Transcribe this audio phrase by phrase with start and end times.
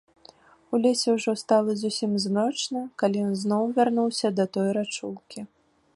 [0.75, 5.39] У лесе ўжо стала зусім змрочна, калі ён зноў вярнуўся да той рачулкі.